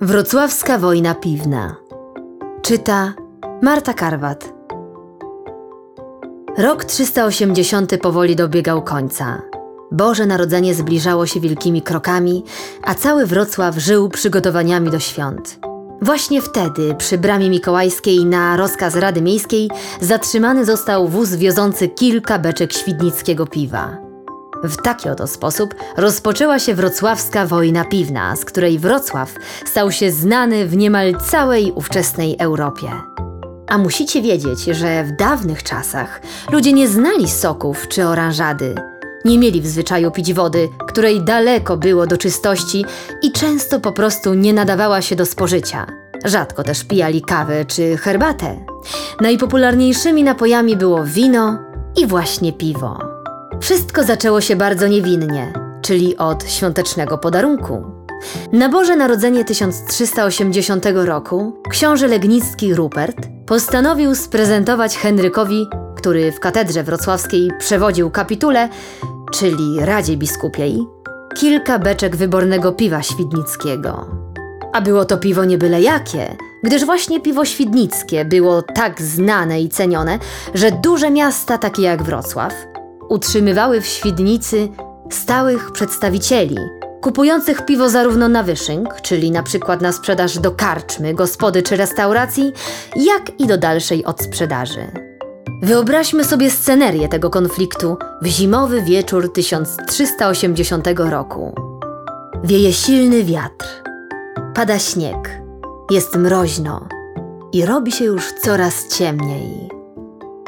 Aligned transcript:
Wrocławska 0.00 0.78
wojna 0.78 1.14
piwna. 1.14 1.76
Czyta 2.62 3.14
Marta 3.62 3.94
Karwat. 3.94 4.52
Rok 6.58 6.84
380 6.84 7.92
powoli 8.02 8.36
dobiegał 8.36 8.82
końca. 8.82 9.42
Boże 9.92 10.26
Narodzenie 10.26 10.74
zbliżało 10.74 11.26
się 11.26 11.40
wielkimi 11.40 11.82
krokami, 11.82 12.44
a 12.82 12.94
cały 12.94 13.26
Wrocław 13.26 13.76
żył 13.76 14.08
przygotowaniami 14.08 14.90
do 14.90 14.98
świąt. 14.98 15.58
Właśnie 16.02 16.42
wtedy 16.42 16.94
przy 16.94 17.18
bramie 17.18 17.50
mikołajskiej 17.50 18.24
na 18.24 18.56
rozkaz 18.56 18.96
Rady 18.96 19.22
Miejskiej 19.22 19.70
zatrzymany 20.00 20.64
został 20.64 21.08
wóz 21.08 21.34
wiozący 21.34 21.88
kilka 21.88 22.38
beczek 22.38 22.72
świdnickiego 22.72 23.46
piwa. 23.46 24.07
W 24.64 24.76
taki 24.76 25.08
oto 25.08 25.26
sposób 25.26 25.74
rozpoczęła 25.96 26.58
się 26.58 26.74
wrocławska 26.74 27.46
wojna 27.46 27.84
piwna, 27.84 28.36
z 28.36 28.44
której 28.44 28.78
Wrocław 28.78 29.34
stał 29.66 29.92
się 29.92 30.10
znany 30.12 30.66
w 30.66 30.76
niemal 30.76 31.14
całej 31.30 31.72
ówczesnej 31.72 32.36
Europie. 32.38 32.90
A 33.68 33.78
musicie 33.78 34.22
wiedzieć, 34.22 34.64
że 34.64 35.04
w 35.04 35.16
dawnych 35.16 35.62
czasach 35.62 36.20
ludzie 36.52 36.72
nie 36.72 36.88
znali 36.88 37.28
soków 37.28 37.88
czy 37.88 38.06
oranżady. 38.06 38.74
Nie 39.24 39.38
mieli 39.38 39.60
w 39.60 39.66
zwyczaju 39.66 40.10
pić 40.10 40.34
wody, 40.34 40.68
której 40.88 41.20
daleko 41.20 41.76
było 41.76 42.06
do 42.06 42.18
czystości 42.18 42.84
i 43.22 43.32
często 43.32 43.80
po 43.80 43.92
prostu 43.92 44.34
nie 44.34 44.52
nadawała 44.52 45.02
się 45.02 45.16
do 45.16 45.26
spożycia. 45.26 45.86
Rzadko 46.24 46.62
też 46.62 46.84
pijali 46.84 47.22
kawę 47.22 47.64
czy 47.64 47.96
herbatę. 47.96 48.64
Najpopularniejszymi 49.20 50.24
napojami 50.24 50.76
było 50.76 51.04
wino 51.04 51.58
i 51.96 52.06
właśnie 52.06 52.52
piwo. 52.52 53.07
Wszystko 53.60 54.04
zaczęło 54.04 54.40
się 54.40 54.56
bardzo 54.56 54.86
niewinnie, 54.86 55.52
czyli 55.82 56.16
od 56.16 56.50
świątecznego 56.50 57.18
podarunku. 57.18 57.84
Na 58.52 58.68
Boże 58.68 58.96
Narodzenie 58.96 59.44
1380 59.44 60.86
roku 60.94 61.62
książę 61.70 62.08
legnicki 62.08 62.74
Rupert 62.74 63.16
postanowił 63.46 64.14
sprezentować 64.14 64.96
Henrykowi, 64.96 65.66
który 65.96 66.32
w 66.32 66.40
katedrze 66.40 66.82
wrocławskiej 66.82 67.50
przewodził 67.58 68.10
kapitule, 68.10 68.68
czyli 69.32 69.80
Radzie 69.80 70.16
Biskupiej, 70.16 70.86
kilka 71.36 71.78
beczek 71.78 72.16
wybornego 72.16 72.72
piwa 72.72 73.02
świdnickiego. 73.02 74.06
A 74.72 74.80
było 74.80 75.04
to 75.04 75.18
piwo 75.18 75.44
nie 75.44 75.58
byle 75.58 75.80
jakie, 75.80 76.36
gdyż 76.64 76.84
właśnie 76.84 77.20
piwo 77.20 77.44
świdnickie 77.44 78.24
było 78.24 78.62
tak 78.62 79.02
znane 79.02 79.60
i 79.60 79.68
cenione, 79.68 80.18
że 80.54 80.70
duże 80.70 81.10
miasta 81.10 81.58
takie 81.58 81.82
jak 81.82 82.02
Wrocław 82.02 82.54
utrzymywały 83.08 83.80
w 83.80 83.86
Świdnicy 83.86 84.68
stałych 85.10 85.72
przedstawicieli, 85.72 86.56
kupujących 87.00 87.64
piwo 87.64 87.88
zarówno 87.90 88.28
na 88.28 88.42
wyszynk, 88.42 89.00
czyli 89.00 89.30
na 89.30 89.42
przykład 89.42 89.80
na 89.80 89.92
sprzedaż 89.92 90.38
do 90.38 90.50
karczmy, 90.50 91.14
gospody 91.14 91.62
czy 91.62 91.76
restauracji, 91.76 92.52
jak 92.96 93.40
i 93.40 93.46
do 93.46 93.58
dalszej 93.58 94.04
odsprzedaży. 94.04 94.86
Wyobraźmy 95.62 96.24
sobie 96.24 96.50
scenerię 96.50 97.08
tego 97.08 97.30
konfliktu 97.30 97.96
w 98.22 98.26
zimowy 98.26 98.82
wieczór 98.82 99.32
1380 99.32 100.86
roku. 100.96 101.54
Wieje 102.44 102.72
silny 102.72 103.24
wiatr, 103.24 103.66
pada 104.54 104.78
śnieg, 104.78 105.40
jest 105.90 106.16
mroźno 106.16 106.88
i 107.52 107.66
robi 107.66 107.92
się 107.92 108.04
już 108.04 108.32
coraz 108.32 108.88
ciemniej. 108.88 109.77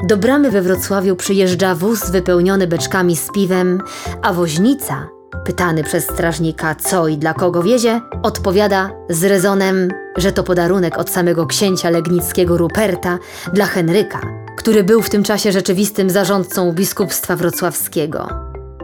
Do 0.02 0.16
bramy 0.16 0.50
we 0.50 0.62
Wrocławiu 0.62 1.16
przyjeżdża 1.16 1.74
wóz 1.74 2.10
wypełniony 2.10 2.66
beczkami 2.66 3.16
z 3.16 3.28
piwem, 3.34 3.82
a 4.22 4.32
woźnica, 4.32 5.08
pytany 5.44 5.84
przez 5.84 6.04
strażnika 6.04 6.74
co 6.74 7.08
i 7.08 7.18
dla 7.18 7.34
kogo 7.34 7.62
wiezie, 7.62 8.00
odpowiada 8.22 8.90
z 9.10 9.24
rezonem, 9.24 9.88
że 10.16 10.32
to 10.32 10.42
podarunek 10.42 10.98
od 10.98 11.10
samego 11.10 11.46
księcia 11.46 11.90
legnickiego 11.90 12.56
Ruperta 12.56 13.18
dla 13.52 13.66
Henryka, 13.66 14.20
który 14.58 14.84
był 14.84 15.02
w 15.02 15.10
tym 15.10 15.22
czasie 15.22 15.52
rzeczywistym 15.52 16.10
zarządcą 16.10 16.72
biskupstwa 16.72 17.36
wrocławskiego. 17.36 18.28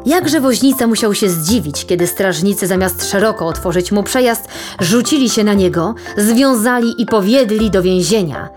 Jakże 0.06 0.40
woźnica 0.40 0.86
musiał 0.86 1.14
się 1.14 1.28
zdziwić, 1.28 1.86
kiedy 1.86 2.06
strażnicy 2.06 2.66
zamiast 2.66 3.10
szeroko 3.10 3.46
otworzyć 3.46 3.92
mu 3.92 4.02
przejazd, 4.02 4.48
rzucili 4.80 5.30
się 5.30 5.44
na 5.44 5.54
niego, 5.54 5.94
związali 6.16 7.02
i 7.02 7.06
powiedli 7.06 7.70
do 7.70 7.82
więzienia, 7.82 8.48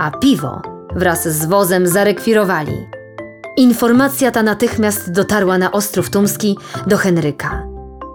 a 0.00 0.10
piwo 0.10 0.77
wraz 0.96 1.28
z 1.28 1.46
wozem 1.46 1.86
zarekwirowali. 1.86 2.86
Informacja 3.56 4.30
ta 4.30 4.42
natychmiast 4.42 5.12
dotarła 5.12 5.58
na 5.58 5.72
Ostrów 5.72 6.10
Tumski 6.10 6.58
do 6.86 6.96
Henryka. 6.96 7.62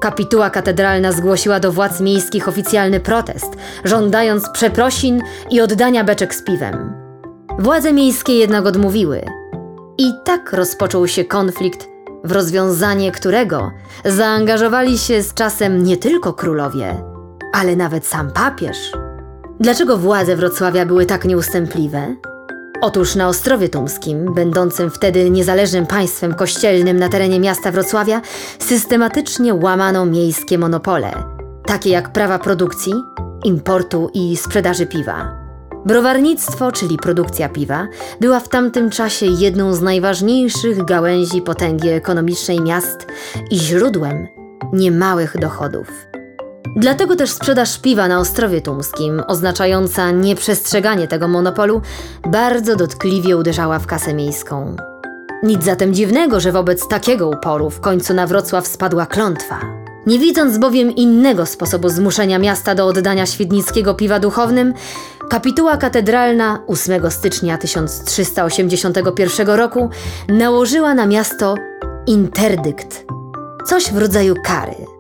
Kapituła 0.02 0.50
katedralna 0.50 1.12
zgłosiła 1.12 1.60
do 1.60 1.72
władz 1.72 2.02
miejskich 2.02 2.48
oficjalny 2.48 3.00
protest, 3.00 3.58
żądając 3.84 4.50
przeprosin 4.50 5.22
i 5.52 5.62
oddania 5.62 6.04
beczek 6.04 6.36
z 6.36 6.44
piwem. 6.44 6.94
Władze 7.60 7.94
miejskie 7.94 8.34
jednak 8.34 8.66
odmówiły. 8.66 9.22
I 9.98 10.12
tak 10.26 10.54
rozpoczął 10.54 11.08
się 11.08 11.26
konflikt, 11.26 11.88
w 12.24 12.32
rozwiązanie 12.32 13.12
którego 13.12 13.72
zaangażowali 14.06 14.98
się 14.98 15.22
z 15.22 15.34
czasem 15.34 15.84
nie 15.84 15.98
tylko 15.98 16.34
królowie, 16.34 17.04
ale 17.54 17.76
nawet 17.76 18.06
sam 18.06 18.32
papież. 18.32 18.78
Dlaczego 19.60 19.98
władze 19.98 20.36
Wrocławia 20.36 20.86
były 20.86 21.06
tak 21.06 21.26
nieustępliwe? 21.26 22.16
Otóż 22.86 23.16
na 23.16 23.28
Ostrowie 23.28 23.70
Tumskim, 23.70 24.34
będącym 24.34 24.92
wtedy 24.92 25.30
niezależnym 25.30 25.86
państwem 25.86 26.34
kościelnym 26.34 26.98
na 26.98 27.10
terenie 27.10 27.40
miasta 27.40 27.72
Wrocławia, 27.72 28.22
systematycznie 28.60 29.54
łamano 29.54 30.06
miejskie 30.06 30.58
monopole, 30.58 31.12
takie 31.66 31.90
jak 31.90 32.14
prawa 32.14 32.40
produkcji, 32.40 32.94
importu 33.44 34.10
i 34.14 34.38
sprzedaży 34.38 34.86
piwa. 34.86 35.36
Browarnictwo, 35.86 36.72
czyli 36.72 36.98
produkcja 36.98 37.50
piwa, 37.50 37.88
była 38.20 38.40
w 38.40 38.50
tamtym 38.50 38.90
czasie 38.90 39.26
jedną 39.26 39.74
z 39.74 39.82
najważniejszych 39.82 40.86
gałęzi 40.86 41.42
potęgi 41.42 41.90
ekonomicznej 41.90 42.62
miast 42.62 43.08
i 43.52 43.60
źródłem 43.60 44.28
niemałych 44.74 45.38
dochodów. 45.40 46.13
Dlatego 46.76 47.16
też 47.16 47.32
sprzedaż 47.32 47.80
piwa 47.80 48.08
na 48.08 48.20
Ostrowie 48.20 48.62
Tumskim, 48.62 49.24
oznaczająca 49.28 50.12
nieprzestrzeganie 50.12 51.08
tego 51.08 51.28
monopolu, 51.28 51.82
bardzo 52.28 52.76
dotkliwie 52.76 53.38
uderzała 53.38 53.80
w 53.80 53.88
kasę 53.88 54.14
miejską. 54.14 54.76
Nic 55.44 55.64
zatem 55.64 55.94
dziwnego, 55.94 56.40
że 56.40 56.52
wobec 56.52 56.88
takiego 56.88 57.30
uporu 57.30 57.70
w 57.70 57.80
końcu 57.80 58.14
na 58.14 58.28
Wrocław 58.28 58.68
spadła 58.68 59.06
klątwa. 59.06 59.60
Nie 60.06 60.20
widząc 60.20 60.58
bowiem 60.58 60.96
innego 60.96 61.46
sposobu 61.46 61.90
zmuszenia 61.90 62.40
miasta 62.40 62.76
do 62.76 62.88
oddania 62.88 63.26
świdnickiego 63.26 63.94
piwa 63.94 64.20
duchownym, 64.20 64.74
kapituła 65.30 65.78
katedralna 65.78 66.60
8 66.68 67.12
stycznia 67.12 67.58
1381 67.58 69.48
roku 69.48 69.90
nałożyła 70.28 70.94
na 70.94 71.06
miasto 71.06 71.56
interdykt, 72.08 73.06
coś 73.66 73.92
w 73.92 73.98
rodzaju 73.98 74.36
kary– 74.46 74.76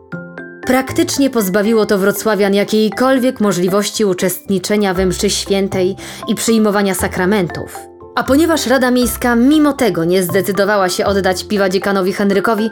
Praktycznie 0.66 1.30
pozbawiło 1.30 1.86
to 1.86 1.98
wrocławian 1.98 2.54
jakiejkolwiek 2.54 3.40
możliwości 3.40 4.06
uczestniczenia 4.06 4.94
we 4.94 5.06
mszy 5.06 5.30
świętej 5.30 5.96
i 6.28 6.36
przyjmowania 6.36 6.94
sakramentów. 6.94 7.80
A 8.16 8.24
ponieważ 8.24 8.68
Rada 8.68 8.92
Miejska 8.92 9.36
mimo 9.36 9.74
tego 9.74 10.04
nie 10.04 10.24
zdecydowała 10.24 10.90
się 10.90 11.06
oddać 11.06 11.44
piwa 11.44 11.70
dziekanowi 11.70 12.14
Henrykowi, 12.14 12.70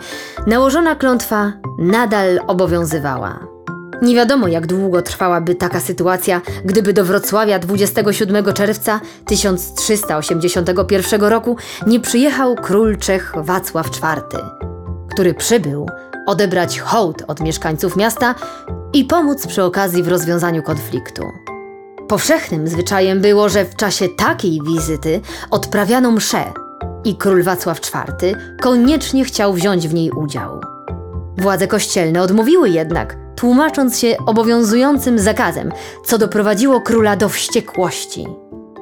nałożona 0.48 0.96
klątwa 0.96 1.54
nadal 1.80 2.40
obowiązywała. 2.48 3.48
Nie 4.02 4.16
wiadomo, 4.16 4.48
jak 4.48 4.68
długo 4.68 5.02
trwałaby 5.02 5.56
taka 5.56 5.80
sytuacja, 5.80 6.42
gdyby 6.66 6.94
do 6.94 7.06
Wrocławia 7.06 7.60
27 7.60 8.54
czerwca 8.54 9.00
1381 9.26 11.22
roku 11.22 11.58
nie 11.88 12.00
przyjechał 12.00 12.56
król 12.56 12.98
Czech 12.98 13.34
Wacław 13.36 13.88
IV, 13.88 14.40
który 15.10 15.34
przybył 15.34 15.88
odebrać 16.26 16.80
hołd 16.80 17.24
od 17.28 17.40
mieszkańców 17.40 17.96
miasta 17.96 18.36
i 18.94 19.06
pomóc 19.06 19.48
przy 19.48 19.64
okazji 19.64 20.04
w 20.04 20.08
rozwiązaniu 20.08 20.64
konfliktu. 20.64 21.24
Powszechnym 22.08 22.68
zwyczajem 22.68 23.22
było, 23.22 23.50
że 23.50 23.66
w 23.66 23.76
czasie 23.76 24.10
takiej 24.10 24.60
wizyty 24.68 25.22
odprawiano 25.52 26.12
mszę 26.12 26.44
i 27.04 27.16
król 27.16 27.44
Wacław 27.44 27.80
IV 27.80 28.36
koniecznie 28.62 29.26
chciał 29.26 29.54
wziąć 29.54 29.88
w 29.88 29.94
niej 29.94 30.12
udział. 30.12 30.62
Władze 31.38 31.68
kościelne 31.68 32.22
odmówiły 32.22 32.70
jednak, 32.70 33.18
tłumacząc 33.36 34.00
się 34.00 34.16
obowiązującym 34.26 35.20
zakazem, 35.20 35.72
co 36.06 36.18
doprowadziło 36.18 36.82
króla 36.82 37.16
do 37.16 37.30
wściekłości. 37.30 38.28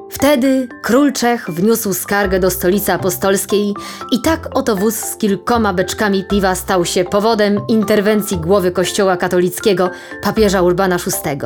Wtedy 0.10 0.68
król 0.82 1.14
Czech 1.14 1.50
wniósł 1.50 1.94
skargę 1.94 2.40
do 2.40 2.50
stolicy 2.52 2.94
apostolskiej 2.94 3.74
i 4.12 4.22
tak 4.22 4.48
oto 4.54 4.76
wóz 4.76 4.96
z 4.96 5.18
kilkoma 5.18 5.74
beczkami 5.74 6.24
piwa 6.24 6.56
stał 6.56 6.86
się 6.86 7.04
powodem 7.04 7.62
interwencji 7.68 8.38
głowy 8.38 8.72
kościoła 8.72 9.18
katolickiego 9.18 9.90
papieża 10.24 10.62
Urbana 10.62 10.98
VI. 10.98 11.38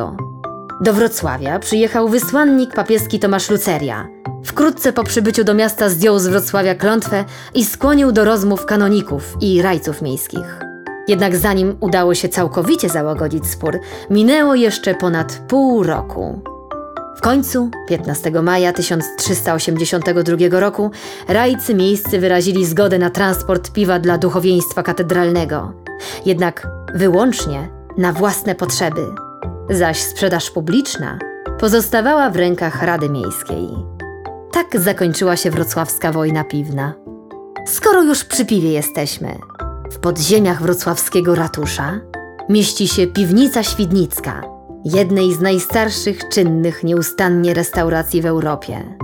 Do 0.80 0.92
Wrocławia 0.92 1.58
przyjechał 1.58 2.08
wysłannik 2.08 2.74
papieski 2.74 3.18
Tomasz 3.18 3.50
Luceria. 3.50 4.08
Wkrótce 4.44 4.92
po 4.92 5.04
przybyciu 5.04 5.44
do 5.44 5.54
miasta 5.54 5.88
zdjął 5.88 6.18
z 6.18 6.26
Wrocławia 6.26 6.74
klątwę 6.74 7.24
i 7.54 7.64
skłonił 7.64 8.12
do 8.12 8.24
rozmów 8.24 8.66
kanoników 8.66 9.36
i 9.40 9.62
rajców 9.62 10.02
miejskich. 10.02 10.60
Jednak 11.08 11.36
zanim 11.36 11.76
udało 11.80 12.14
się 12.14 12.28
całkowicie 12.28 12.88
załagodzić 12.88 13.46
spór, 13.46 13.80
minęło 14.10 14.54
jeszcze 14.54 14.94
ponad 14.94 15.42
pół 15.48 15.82
roku. 15.82 16.53
W 17.16 17.20
końcu, 17.20 17.70
15 17.88 18.30
maja 18.30 18.72
1382 18.72 20.60
roku, 20.60 20.90
rajcy 21.28 21.74
miejscy 21.74 22.18
wyrazili 22.18 22.66
zgodę 22.66 22.98
na 22.98 23.10
transport 23.10 23.72
piwa 23.72 23.98
dla 23.98 24.18
duchowieństwa 24.18 24.82
katedralnego, 24.82 25.72
jednak 26.26 26.68
wyłącznie 26.94 27.68
na 27.98 28.12
własne 28.12 28.54
potrzeby, 28.54 29.06
zaś 29.70 30.02
sprzedaż 30.02 30.50
publiczna 30.50 31.18
pozostawała 31.60 32.30
w 32.30 32.36
rękach 32.36 32.82
Rady 32.82 33.08
Miejskiej. 33.08 33.68
Tak 34.52 34.80
zakończyła 34.80 35.36
się 35.36 35.50
wrocławska 35.50 36.12
wojna 36.12 36.44
piwna. 36.44 36.94
Skoro 37.66 38.02
już 38.02 38.24
przy 38.24 38.46
piwie 38.46 38.72
jesteśmy, 38.72 39.38
w 39.90 39.98
podziemiach 39.98 40.62
wrocławskiego 40.62 41.34
ratusza 41.34 42.00
mieści 42.48 42.88
się 42.88 43.06
piwnica 43.06 43.62
świdnicka, 43.62 44.53
jednej 44.84 45.34
z 45.34 45.40
najstarszych 45.40 46.28
czynnych 46.28 46.84
nieustannie 46.84 47.54
restauracji 47.54 48.22
w 48.22 48.26
Europie. 48.26 48.96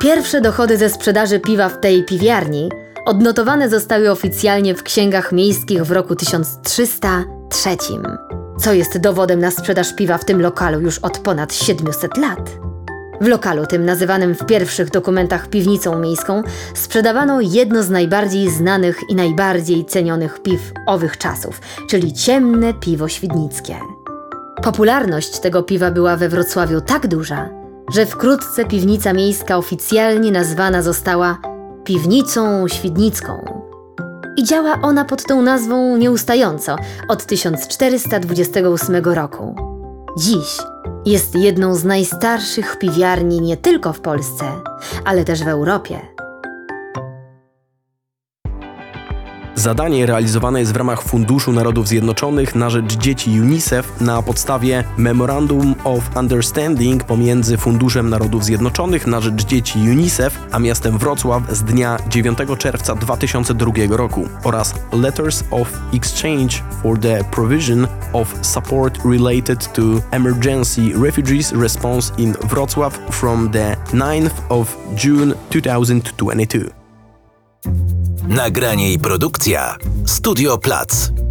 Pierwsze 0.00 0.40
dochody 0.40 0.78
ze 0.78 0.90
sprzedaży 0.90 1.40
piwa 1.40 1.68
w 1.68 1.80
tej 1.80 2.04
piwiarni 2.04 2.70
odnotowane 3.06 3.68
zostały 3.68 4.10
oficjalnie 4.10 4.74
w 4.74 4.82
księgach 4.82 5.32
miejskich 5.32 5.82
w 5.82 5.90
roku 5.90 6.16
1303, 6.16 7.76
co 8.58 8.72
jest 8.72 8.98
dowodem 8.98 9.40
na 9.40 9.50
sprzedaż 9.50 9.96
piwa 9.96 10.18
w 10.18 10.24
tym 10.24 10.40
lokalu 10.40 10.80
już 10.80 10.98
od 10.98 11.18
ponad 11.18 11.54
700 11.54 12.16
lat. 12.16 12.50
W 13.20 13.26
lokalu 13.26 13.66
tym, 13.66 13.84
nazywanym 13.84 14.34
w 14.34 14.46
pierwszych 14.46 14.90
dokumentach 14.90 15.48
piwnicą 15.48 15.98
miejską, 15.98 16.42
sprzedawano 16.74 17.40
jedno 17.40 17.82
z 17.82 17.90
najbardziej 17.90 18.50
znanych 18.50 19.00
i 19.08 19.14
najbardziej 19.14 19.84
cenionych 19.84 20.42
piw 20.42 20.72
owych 20.86 21.18
czasów, 21.18 21.60
czyli 21.90 22.12
ciemne 22.12 22.74
piwo 22.74 23.08
świdnickie. 23.08 23.93
Popularność 24.64 25.38
tego 25.40 25.62
piwa 25.62 25.90
była 25.90 26.16
we 26.16 26.28
Wrocławiu 26.28 26.80
tak 26.80 27.06
duża, 27.06 27.48
że 27.94 28.06
wkrótce 28.06 28.64
piwnica 28.64 29.12
miejska 29.12 29.56
oficjalnie 29.56 30.30
nazwana 30.30 30.82
została 30.82 31.38
Piwnicą 31.84 32.68
Świdnicką. 32.68 33.44
I 34.36 34.44
działa 34.44 34.78
ona 34.82 35.04
pod 35.04 35.24
tą 35.24 35.42
nazwą 35.42 35.96
nieustająco 35.96 36.76
od 37.08 37.26
1428 37.26 38.96
roku. 38.96 39.56
Dziś 40.18 40.58
jest 41.06 41.34
jedną 41.34 41.74
z 41.74 41.84
najstarszych 41.84 42.78
piwiarni 42.78 43.40
nie 43.40 43.56
tylko 43.56 43.92
w 43.92 44.00
Polsce, 44.00 44.44
ale 45.04 45.24
też 45.24 45.44
w 45.44 45.48
Europie. 45.48 46.13
Zadanie 49.64 50.06
realizowane 50.06 50.60
jest 50.60 50.72
w 50.72 50.76
ramach 50.76 51.02
Funduszu 51.02 51.52
Narodów 51.52 51.88
Zjednoczonych 51.88 52.54
na 52.54 52.70
rzecz 52.70 52.96
dzieci 52.96 53.40
UNICEF 53.40 54.00
na 54.00 54.22
podstawie 54.22 54.84
Memorandum 54.96 55.74
of 55.84 56.16
Understanding 56.16 57.04
pomiędzy 57.04 57.56
Funduszem 57.56 58.10
Narodów 58.10 58.44
Zjednoczonych 58.44 59.06
na 59.06 59.20
rzecz 59.20 59.44
dzieci 59.44 59.78
UNICEF 59.78 60.38
a 60.52 60.58
miastem 60.58 60.98
Wrocław 60.98 61.42
z 61.52 61.62
dnia 61.62 61.98
9 62.08 62.38
czerwca 62.58 62.94
2002 62.94 63.72
roku 63.90 64.28
oraz 64.42 64.74
Letters 64.92 65.44
of 65.50 65.72
Exchange 65.94 66.62
for 66.82 66.98
the 66.98 67.24
Provision 67.30 67.86
of 68.12 68.34
Support 68.42 68.98
Related 69.04 69.72
to 69.72 69.82
Emergency 70.10 70.80
Refugees 71.04 71.52
Response 71.52 72.12
in 72.18 72.32
Wrocław 72.32 72.98
from 73.10 73.50
the 73.50 73.76
9th 73.92 74.32
of 74.48 74.76
June 75.04 75.34
2022. 75.50 76.83
Nagranie 78.28 78.92
i 78.92 78.98
produkcja 78.98 79.76
Studio 80.06 80.58
Plac. 80.58 81.23